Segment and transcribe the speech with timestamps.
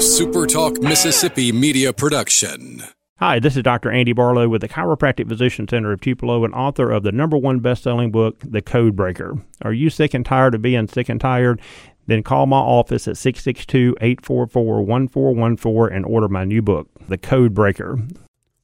[0.00, 2.82] SuperTalk Mississippi media production.
[3.18, 3.90] Hi, this is Dr.
[3.90, 7.58] Andy Barlow with the Chiropractic Physician Center of Tupelo and author of the number one
[7.58, 9.36] best-selling book, The Code Breaker.
[9.60, 11.60] Are you sick and tired of being sick and tired?
[12.06, 17.98] Then call my office at 662-844-1414 and order my new book, The Code Breaker.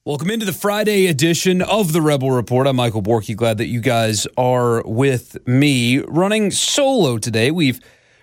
[0.07, 2.66] Welcome into the Friday edition of the Rebel Report.
[2.66, 3.37] I'm Michael Borky.
[3.37, 5.98] Glad that you guys are with me.
[5.98, 7.50] Running solo today.
[7.50, 7.79] We've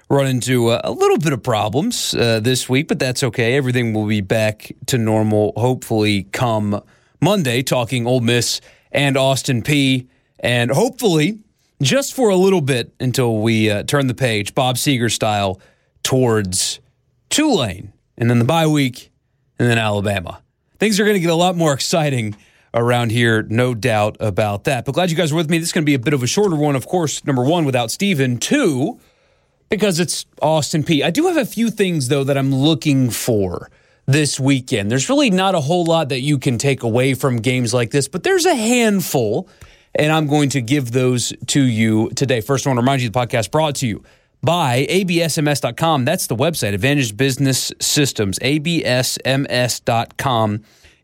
[0.10, 3.56] run into a, little bit of problems uh, this week, but that's okay.
[3.56, 6.82] Everything will be back to normal, hopefully, come
[7.22, 8.62] Monday, talking Ole Miss
[8.92, 10.08] and Austin Peay.
[10.40, 11.40] And hopefully,
[11.82, 15.60] just for a little bit until we uh, turn the page, Bob Seger style,
[16.04, 16.80] towards
[17.30, 19.12] Tulane, and then the bye week,
[19.58, 20.42] and then Alabama.
[20.80, 22.36] Things are going to get a lot more exciting
[22.74, 24.86] around here, no doubt about that.
[24.86, 25.60] But glad you guys are with me.
[25.60, 27.24] This is going to be a bit of a shorter one, of course.
[27.26, 28.38] Number one, without Steven.
[28.38, 29.00] Two,
[29.70, 31.04] because it's Austin Peay.
[31.04, 33.70] I do have a few things, though, that I'm looking for
[34.06, 34.92] this weekend.
[34.92, 38.08] There's really not a whole lot that you can take away from games like this,
[38.08, 39.48] but there's a handful,
[39.96, 42.42] and I'm going to give those to you today.
[42.42, 44.04] First, I want to remind you the podcast brought to you
[44.42, 46.06] by absms.com.
[46.06, 48.38] That's the website, Advantage Business Systems.
[48.40, 49.84] absms.com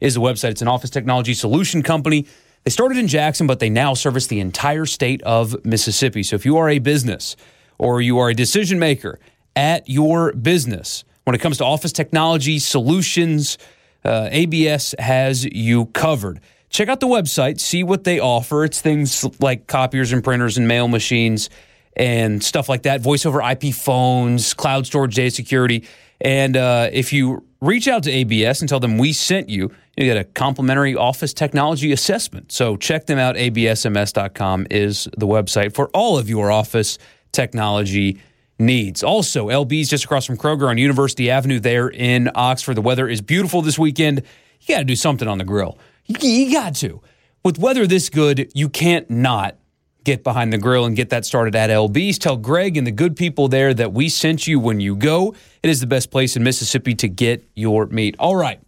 [0.01, 0.51] is the website.
[0.51, 2.27] It's an office technology solution company.
[2.65, 6.23] They started in Jackson, but they now service the entire state of Mississippi.
[6.23, 7.37] So if you are a business,
[7.79, 9.19] or you are a decision maker
[9.55, 13.57] at your business, when it comes to office technology solutions,
[14.05, 16.39] uh, ABS has you covered.
[16.69, 18.63] Check out the website, see what they offer.
[18.63, 21.49] It's things like copiers and printers and mail machines
[21.95, 25.85] and stuff like that, voice over IP phones, cloud storage, data security.
[26.21, 30.05] And uh, if you reach out to ABS and tell them we sent you, you
[30.05, 32.51] get a complimentary office technology assessment.
[32.51, 33.35] So check them out.
[33.35, 36.97] ABSMS.com is the website for all of your office
[37.31, 38.21] technology
[38.59, 39.03] needs.
[39.03, 42.75] Also, LB's just across from Kroger on University Avenue there in Oxford.
[42.75, 44.23] The weather is beautiful this weekend.
[44.61, 45.77] You got to do something on the grill.
[46.05, 47.01] You got to.
[47.43, 49.55] With weather this good, you can't not
[50.03, 52.17] get behind the grill and get that started at LB's.
[52.17, 55.35] Tell Greg and the good people there that we sent you when you go.
[55.63, 58.15] It is the best place in Mississippi to get your meat.
[58.19, 58.59] All right.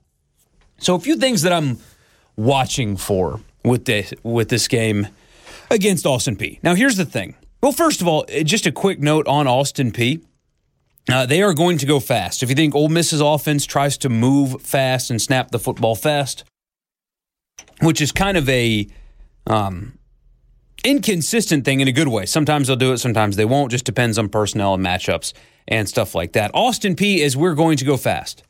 [0.78, 1.78] So a few things that I'm
[2.36, 5.08] watching for with this with this game
[5.70, 6.60] against Austin Peay.
[6.64, 7.36] Now here's the thing.
[7.62, 10.24] Well, first of all, uh, just a quick note on Austin Peay.
[11.10, 12.44] Uh, they are going to go fast.
[12.44, 16.44] If you think Ole Miss's offense tries to move fast and snap the football fast,
[17.82, 18.88] which is kind of a
[19.48, 19.98] um,
[20.84, 22.26] inconsistent thing in a good way.
[22.26, 23.72] Sometimes they'll do it, sometimes they won't.
[23.72, 25.34] Just depends on personnel and matchups
[25.68, 26.52] and stuff like that.
[26.54, 28.44] Austin Peay is we're going to go fast.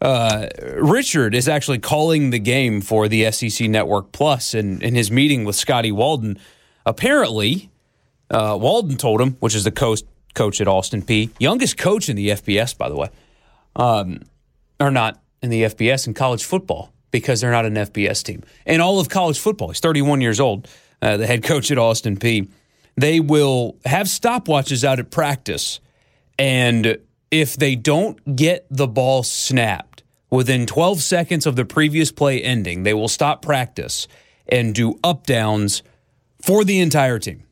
[0.00, 5.10] Uh, Richard is actually calling the game for the SEC Network Plus in, in his
[5.10, 6.38] meeting with Scotty Walden.
[6.84, 7.70] Apparently,
[8.30, 10.02] uh, Walden told him, which is the coach
[10.34, 13.08] coach at Austin Peay, youngest coach in the FBS, by the way,
[13.74, 14.20] um,
[14.78, 18.42] or not in the FBS in college football because they're not an FBS team.
[18.66, 20.68] In all of college football, he's 31 years old,
[21.00, 22.48] uh, the head coach at Austin Peay.
[22.96, 25.80] They will have stopwatches out at practice,
[26.38, 26.98] and
[27.30, 32.82] if they don't get the ball snapped within 12 seconds of the previous play ending,
[32.82, 34.06] they will stop practice
[34.48, 35.82] and do up downs
[36.42, 37.45] for the entire team.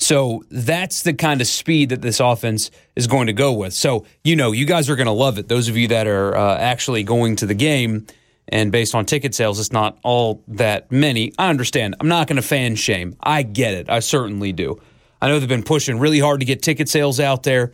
[0.00, 3.74] So that's the kind of speed that this offense is going to go with.
[3.74, 5.48] So, you know, you guys are going to love it.
[5.48, 8.06] Those of you that are uh, actually going to the game,
[8.48, 11.32] and based on ticket sales, it's not all that many.
[11.38, 11.96] I understand.
[12.00, 13.14] I'm not going to fan shame.
[13.20, 13.90] I get it.
[13.90, 14.80] I certainly do.
[15.20, 17.72] I know they've been pushing really hard to get ticket sales out there.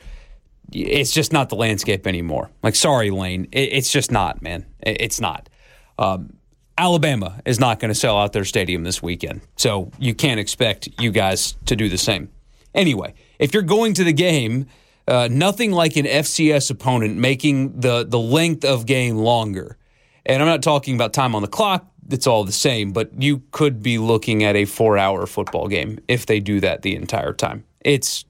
[0.73, 2.51] It's just not the landscape anymore.
[2.61, 3.47] Like, sorry, Lane.
[3.53, 4.67] It's just not, man.
[4.81, 5.49] It's not.
[5.97, 6.37] Um,
[6.79, 9.41] Alabama is not going to sell out their stadium this weekend.
[9.57, 12.31] So you can't expect you guys to do the same.
[12.75, 14.67] Anyway, if you're going to the game,
[15.09, 19.79] uh, nothing like an FCS opponent making the, the length of game longer.
[20.27, 23.43] And I'm not talking about time on the clock, it's all the same, but you
[23.51, 27.33] could be looking at a four hour football game if they do that the entire
[27.33, 27.65] time.
[27.81, 28.25] It's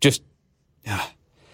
[0.00, 0.22] just.
[0.86, 1.06] Uh,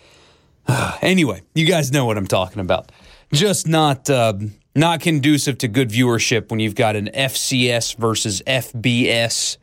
[0.67, 2.91] uh, anyway, you guys know what I'm talking about.
[3.33, 4.09] Just not.
[4.11, 9.59] Um, not conducive to good viewership when you've got an FCS versus FBS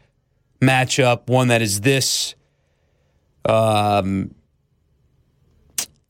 [0.61, 2.35] matchup, one that is this
[3.45, 4.33] um,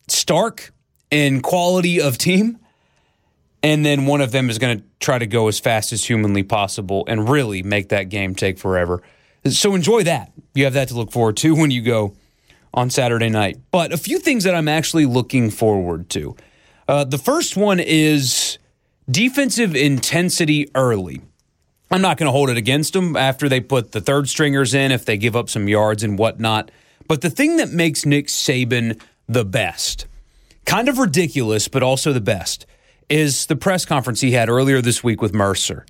[0.08, 0.72] stark
[1.10, 2.60] in quality of team.
[3.64, 6.44] And then one of them is going to try to go as fast as humanly
[6.44, 9.04] possible and really make that game take forever.
[9.46, 10.32] So enjoy that.
[10.54, 12.16] You have that to look forward to when you go
[12.74, 13.60] on Saturday night.
[13.72, 16.36] But a few things that I'm actually looking forward to.
[16.88, 18.58] Uh, the first one is
[19.10, 21.22] defensive intensity early.
[21.90, 24.92] I'm not going to hold it against them after they put the third stringers in
[24.92, 26.72] if they give up some yards and whatnot.
[27.08, 30.08] But the thing that makes Nick Saban the best
[30.66, 32.66] kind of ridiculous, but also the best,
[33.10, 35.86] is the press conference he had earlier this week with Mercer.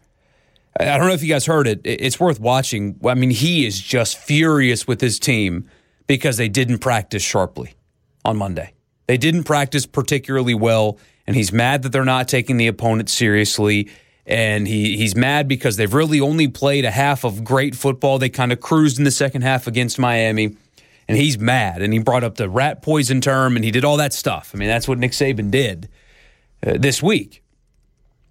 [0.80, 1.82] I don't know if you guys heard it.
[1.84, 3.00] It's worth watching.
[3.06, 5.70] I mean, he is just furious with his team
[6.08, 7.74] because they didn't practice sharply
[8.24, 8.74] on Monday.
[9.08, 10.98] They didn't practice particularly well,
[11.28, 13.90] and he's mad that they're not taking the opponent seriously.
[14.26, 18.20] And he, he's mad because they've really only played a half of great football.
[18.20, 20.56] They kind of cruised in the second half against Miami
[21.08, 21.82] and he's mad.
[21.82, 24.52] And he brought up the rat poison term and he did all that stuff.
[24.54, 25.90] I mean, that's what Nick Saban did
[26.66, 27.44] uh, this week.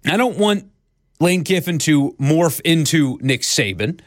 [0.05, 0.71] I don't want
[1.19, 3.99] Lane Kiffin to morph into Nick Saban,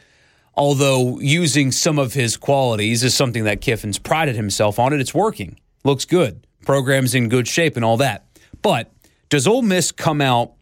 [0.55, 4.99] although using some of his qualities is something that Kiffin's prided himself on it.
[4.99, 8.24] It's working, looks good, program's in good shape, and all that.
[8.65, 8.91] But
[9.29, 10.53] does Ole Miss come out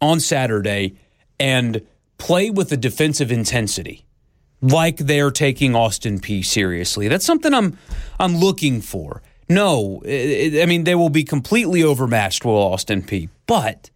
[0.00, 0.96] on Saturday
[1.38, 4.06] and play with a defensive intensity?
[4.62, 7.08] like they're taking Austin Peay seriously.
[7.08, 7.76] That's something I'm
[8.18, 9.20] I'm looking for.
[9.48, 13.90] No, I mean they will be completely overmatched will Austin Peay, but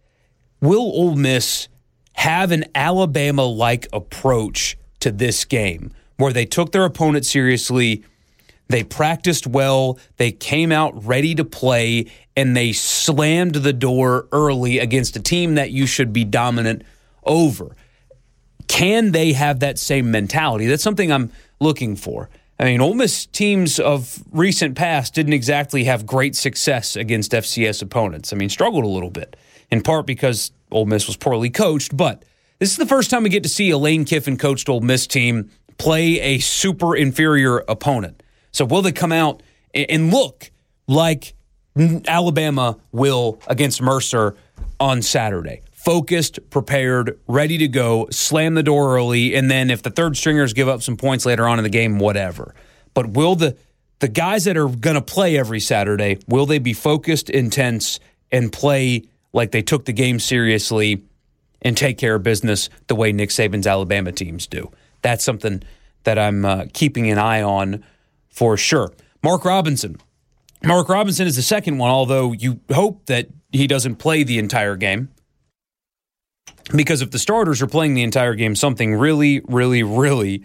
[0.61, 1.69] will Ole Miss
[2.13, 8.03] have an Alabama-like approach to this game where they took their opponent seriously,
[8.69, 14.79] they practiced well, they came out ready to play, and they slammed the door early
[14.79, 16.83] against a team that you should be dominant
[17.23, 17.75] over.
[18.67, 20.67] Can they have that same mentality?
[20.67, 22.29] That's something I'm looking for.
[22.59, 27.81] I mean, Ole Miss teams of recent past didn't exactly have great success against FCS
[27.81, 28.33] opponents.
[28.33, 29.35] I mean, struggled a little bit,
[29.71, 31.95] in part because Ole Miss was poorly coached.
[31.95, 32.25] But
[32.59, 35.05] this is the first time we get to see a Lane Kiffin coached Ole Miss
[35.05, 38.23] team play a super inferior opponent.
[38.51, 40.51] So will they come out and look
[40.87, 41.33] like
[42.07, 44.35] Alabama will against Mercer
[44.79, 45.61] on Saturday?
[45.87, 50.51] focused, prepared, ready to go, slam the door early, and then if the third stringers
[50.51, 52.53] give up some points later on in the game, whatever.
[52.93, 53.55] But will the
[53.99, 58.01] the guys that are going to play every Saturday, will they be focused, intense,
[58.33, 61.03] and play like they took the game seriously
[61.61, 64.69] and take care of business the way Nick Saban's Alabama teams do?
[65.03, 65.63] That's something
[66.03, 67.85] that I'm uh, keeping an eye on
[68.37, 68.93] for sure.
[69.23, 69.97] Mark Robinson.
[70.63, 74.75] Mark Robinson is the second one, although you hope that he doesn't play the entire
[74.75, 75.09] game
[76.75, 80.43] because if the starters are playing the entire game, something really, really, really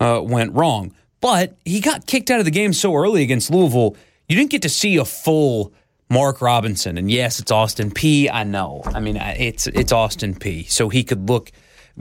[0.00, 0.92] uh, went wrong.
[1.20, 3.96] But he got kicked out of the game so early against Louisville,
[4.28, 5.72] you didn't get to see a full
[6.08, 6.98] Mark Robinson.
[6.98, 8.28] And yes, it's Austin Peay.
[8.28, 8.82] I know.
[8.86, 10.68] I mean, it's it's Austin Peay.
[10.68, 11.52] So he could look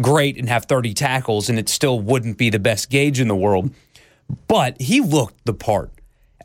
[0.02, 3.36] great and have 30 tackles, and it still wouldn't be the best gauge in the
[3.36, 3.72] world.
[4.48, 5.92] But he looked the part.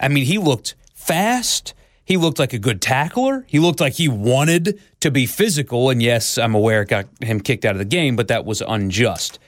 [0.00, 1.74] I mean, he looked fast.
[2.04, 3.44] He looked like a good tackler.
[3.48, 5.90] He looked like he wanted to be physical.
[5.90, 8.62] And yes, I'm aware it got him kicked out of the game, but that was
[8.66, 9.38] unjust.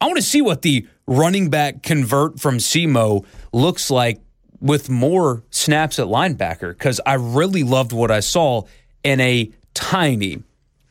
[0.00, 4.20] I want to see what the running back convert from SEMO looks like
[4.60, 8.62] with more snaps at linebacker because I really loved what I saw
[9.02, 10.42] in a tiny,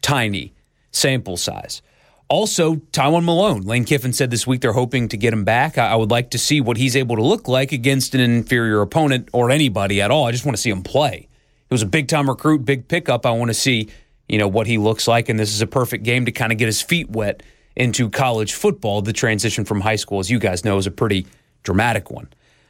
[0.02, 0.54] tiny
[0.92, 1.82] sample size.
[2.30, 3.62] Also, Tywone Malone.
[3.62, 5.78] Lane Kiffin said this week they're hoping to get him back.
[5.78, 9.30] I, would like to see what he's able to look like against an inferior opponent
[9.32, 10.26] or anybody at all.
[10.26, 11.30] I just want to see him play.
[11.70, 13.26] He was a big time recruit, big pickup.
[13.26, 13.90] I want to see,
[14.28, 15.30] you know, what he looks like.
[15.30, 17.44] And this is a perfect game to kind of get his feet wet
[17.78, 19.02] into college football.
[19.02, 21.28] The transition from high school, as you guys know, is a pretty
[21.64, 22.28] dramatic one.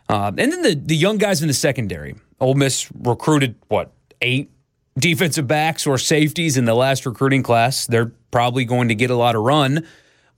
[0.08, 2.16] Uh, and then the, the young guys in the secondary.
[2.40, 4.52] Ole Miss recruited, what, eight
[4.98, 7.86] defensive backs or safeties in the last recruiting class.
[7.86, 9.86] They're probably going to get a lot of run.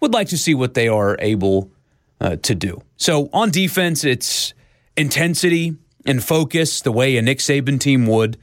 [0.02, 1.72] Would like to see what they are able
[2.22, 2.82] uh, to do.
[2.98, 4.54] So on defense, it's
[4.96, 5.76] intensity
[6.06, 8.38] and focus the way a Nick Saban team would.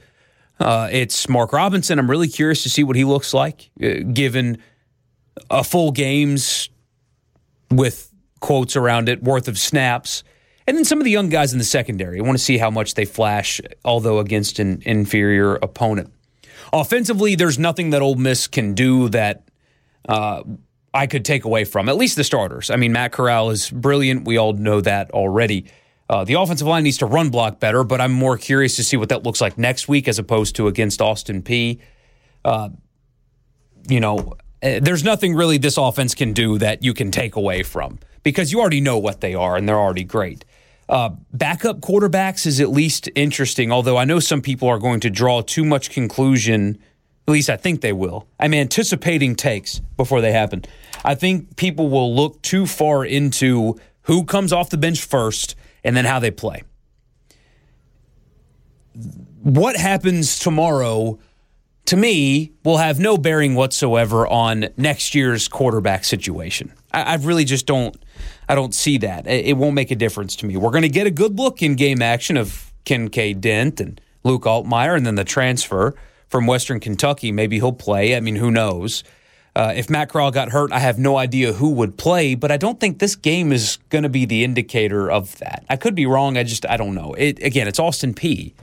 [0.59, 1.99] Uh, it's Mark Robinson.
[1.99, 4.57] I'm really curious to see what he looks like uh, given
[5.51, 6.69] a full games
[7.69, 10.23] with quotes around it worth of snaps.
[10.67, 12.19] And then some of the young guys in the secondary.
[12.19, 16.13] I want to see how much they flash, although against an inferior opponent.
[16.73, 19.47] Offensively, there's nothing that Ole Miss can do that
[20.09, 20.43] uh,
[20.93, 22.69] I could take away from, at least the starters.
[22.69, 24.25] I mean, Matt Corral is brilliant.
[24.25, 25.65] We all know that already.
[26.09, 28.97] Uh, the offensive line needs to run block better, but I'm more curious to see
[28.97, 31.79] what that looks like next week as opposed to against Austin Peay.
[32.43, 32.69] Uh,
[33.89, 37.63] you know, eh, there's nothing really this offense can do that you can take away
[37.63, 40.45] from because you already know what they are and they're already great.
[40.89, 45.09] Uh, backup quarterbacks is at least interesting, although I know some people are going to
[45.09, 46.77] draw too much conclusion.
[47.27, 48.27] At least I think they will.
[48.39, 50.63] I'm anticipating takes before they happen.
[51.03, 55.95] I think people will look too far into who comes off the bench first and
[55.95, 56.63] then how they play.
[59.43, 61.19] What happens tomorrow,
[61.85, 66.73] to me, will have no bearing whatsoever on next year's quarterback situation.
[66.93, 67.95] I, I really just don't
[68.49, 69.27] I don't see that.
[69.27, 70.55] It won't make a difference to me.
[70.55, 74.43] We're going to get a good look in game action of Kinkead Dent and Luke
[74.43, 75.95] Altmyer, and then the transfer
[76.29, 77.31] from Western Kentucky.
[77.31, 78.15] Maybe he'll play.
[78.15, 79.03] I mean, who knows?
[79.55, 82.57] Uh, if Matt Corral got hurt, I have no idea who would play, but I
[82.57, 85.65] don't think this game is going to be the indicator of that.
[85.67, 86.37] I could be wrong.
[86.37, 87.15] I just, I don't know.
[87.15, 88.53] It, again, it's Austin Peay.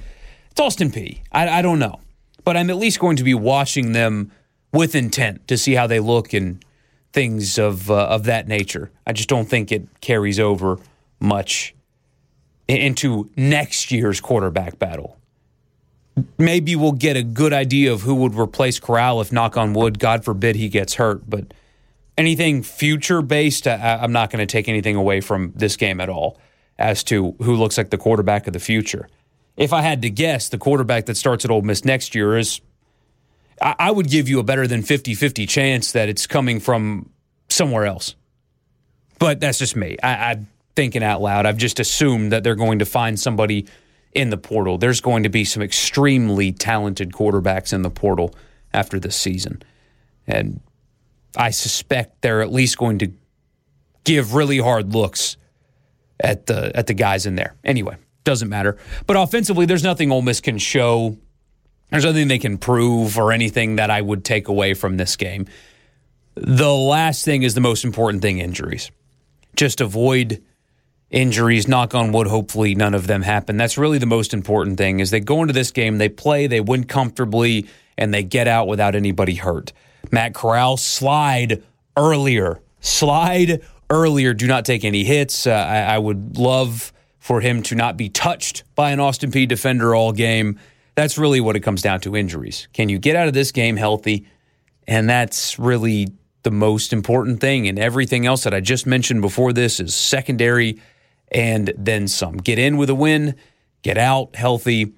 [0.53, 1.19] It's Austin Peay.
[1.33, 1.99] I, I don't know.
[2.45, 4.31] But I'm at least going to be watching them
[4.73, 6.65] with intent to see how they look and
[7.15, 8.91] things of, uh, of that nature.
[9.07, 10.79] I just don't think it carries over
[11.19, 11.75] much
[12.69, 15.17] into next year's quarterback battle
[16.39, 19.99] maybe we'll get a good idea of who would replace Corral if, knock on wood,
[19.99, 21.29] God forbid he gets hurt.
[21.29, 21.53] But
[22.17, 26.09] anything future based, I, I'm not going to take anything away from this game at
[26.09, 26.39] all
[26.79, 29.09] as to who looks like the quarterback of the future.
[29.57, 32.61] If I had to guess, the quarterback that starts at Ole Miss next year is,
[33.61, 37.11] I, I would give you a better than 50 50 chance that it's coming from
[37.49, 38.15] somewhere else.
[39.19, 39.97] But that's just me.
[40.03, 41.47] I, I'm thinking out loud.
[41.47, 43.67] I've just assumed that they're going to find somebody
[44.13, 44.79] in the portal.
[44.79, 48.35] There's going to be some extremely talented quarterbacks in the portal
[48.73, 49.63] after this season.
[50.27, 50.61] And
[51.37, 53.13] I suspect they're at least going to
[54.05, 55.37] give really hard looks
[56.21, 57.57] at the at the guys in there.
[57.65, 58.79] Anyway, doesn't matter.
[59.07, 61.19] But offensively, there's nothing Ole Miss can show.
[61.95, 65.47] There's nothing they can prove or anything that I would take away from this game.
[66.35, 68.91] The last thing is the most important thing injuries.
[69.55, 70.43] Just avoid
[71.13, 71.69] injuries.
[71.69, 73.57] Knock on wood, hopefully none of them happen.
[73.59, 76.61] That's really the most important thing is they go into this game, they play, they
[76.61, 79.73] win comfortably, and they get out without anybody hurt.
[80.11, 81.63] Matt Corral, slide
[81.97, 82.59] earlier.
[82.81, 84.35] Slide earlier.
[84.35, 85.47] Do not take any hits.
[85.47, 89.47] Uh, I, I would love for him to not be touched by an Austin Peay
[89.47, 90.59] defender all game.
[90.95, 92.69] That's really what it comes down to injuries.
[92.73, 94.27] Can you get out of this game healthy?
[94.87, 96.09] And that's really
[96.43, 97.67] the most important thing.
[97.67, 100.81] And everything else that I just mentioned before this is secondary
[101.33, 102.37] and then some.
[102.37, 103.35] Get in with a win,
[103.83, 104.93] get out healthy.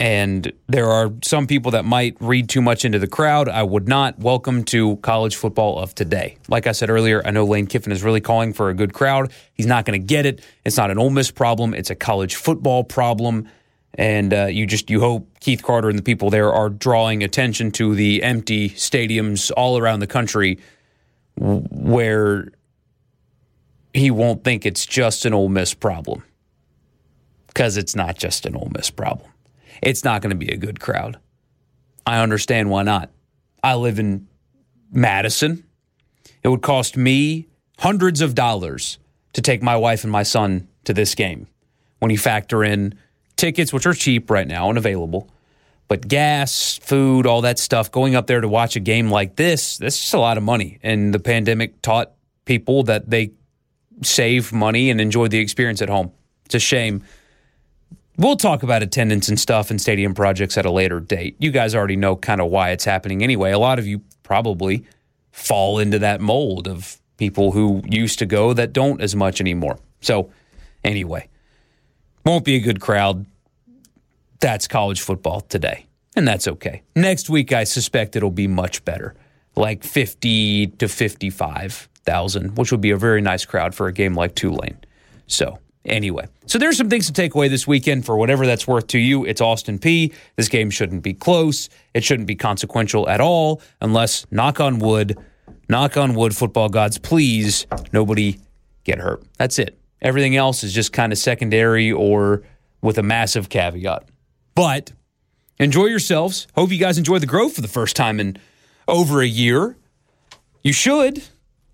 [0.00, 3.48] And there are some people that might read too much into the crowd.
[3.48, 4.18] I would not.
[4.18, 6.36] Welcome to college football of today.
[6.48, 9.30] Like I said earlier, I know Lane Kiffin is really calling for a good crowd.
[9.52, 10.42] He's not going to get it.
[10.64, 11.74] It's not an Ole Miss problem.
[11.74, 13.48] It's a college football problem.
[13.96, 17.70] And uh, you just you hope Keith Carter and the people there are drawing attention
[17.72, 20.58] to the empty stadiums all around the country
[21.36, 22.48] where
[23.92, 26.24] he won't think it's just an Ole Miss problem
[27.46, 29.30] because it's not just an Ole Miss problem.
[29.80, 31.18] It's not going to be a good crowd.
[32.06, 33.10] I understand why not.
[33.62, 34.26] I live in
[34.90, 35.64] Madison.
[36.42, 37.48] It would cost me
[37.78, 38.98] hundreds of dollars
[39.32, 41.46] to take my wife and my son to this game
[41.98, 42.94] when you factor in
[43.36, 45.28] tickets, which are cheap right now and available,
[45.88, 49.78] but gas, food, all that stuff, going up there to watch a game like this,
[49.78, 50.78] that's just a lot of money.
[50.82, 52.12] And the pandemic taught
[52.44, 53.32] people that they
[54.02, 56.12] save money and enjoy the experience at home.
[56.46, 57.02] It's a shame.
[58.16, 61.36] We'll talk about attendance and stuff and stadium projects at a later date.
[61.38, 63.50] You guys already know kind of why it's happening anyway.
[63.50, 64.84] A lot of you probably
[65.32, 69.78] fall into that mold of people who used to go that don't as much anymore.
[70.00, 70.30] So,
[70.84, 71.28] anyway,
[72.24, 73.26] won't be a good crowd.
[74.40, 76.82] That's college football today, and that's okay.
[76.94, 79.14] Next week, I suspect it'll be much better,
[79.56, 84.14] like 50 to 55 thousand, which would be a very nice crowd for a game
[84.14, 84.76] like Tulane.
[85.26, 88.86] So anyway, so there's some things to take away this weekend for whatever that's worth
[88.88, 89.24] to you.
[89.24, 90.12] It's Austin Peay.
[90.36, 91.68] This game shouldn't be close.
[91.94, 95.18] It shouldn't be consequential at all, unless knock on wood,
[95.68, 98.38] knock on wood, football gods, please nobody
[98.84, 99.22] get hurt.
[99.38, 99.78] That's it.
[100.04, 102.42] Everything else is just kind of secondary or
[102.82, 104.04] with a massive caveat.
[104.54, 104.92] But
[105.58, 106.46] enjoy yourselves.
[106.54, 108.36] Hope you guys enjoy the Grove for the first time in
[108.86, 109.76] over a year.
[110.62, 111.24] You should.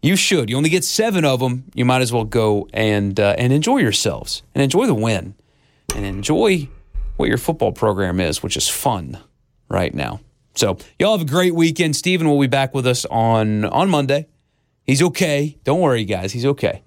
[0.00, 0.49] You should.
[0.49, 1.64] You only get seven of them.
[1.75, 5.34] You might as well go and uh, and enjoy yourselves and enjoy the win
[5.94, 6.68] and enjoy
[7.16, 9.18] what your football program is, which is fun
[9.68, 10.20] right now.
[10.54, 11.96] So y'all have a great weekend.
[11.96, 14.28] Steven will be back with us on on Monday.
[14.84, 15.58] He's okay.
[15.64, 16.32] Don't worry, guys.
[16.32, 16.82] He's okay.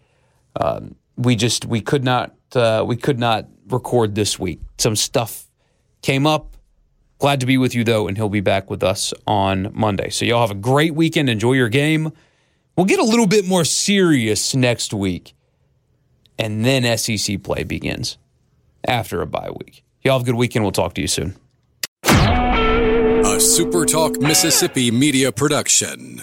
[0.60, 4.60] Um, we just we could not uh, we could not record this week.
[4.78, 5.48] Some stuff
[6.02, 6.58] came up.
[7.20, 10.10] Glad to be with you though, and he'll be back with us on Monday.
[10.10, 11.30] So y'all have a great weekend.
[11.30, 12.12] Enjoy your game.
[12.76, 15.34] We'll get a little bit more serious next week,
[16.40, 18.18] and then SEC play begins
[18.88, 19.84] after a bye week.
[20.04, 20.66] Y'all have a good weekend.
[20.66, 21.36] We'll talk to you soon.
[22.04, 26.22] A SuperTalk Mississippi media production.